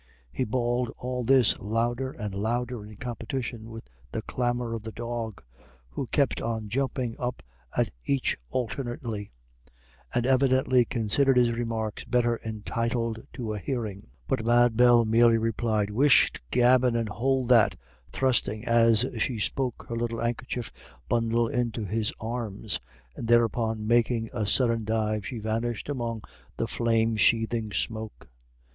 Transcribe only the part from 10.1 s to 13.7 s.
and evidently considered his remarks better entitled to a